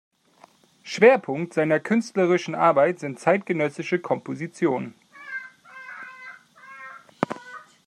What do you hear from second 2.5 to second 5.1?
Arbeit sind zeitgenössische Kompositionen.